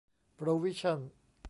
[0.35, 0.99] โปรวิชั่น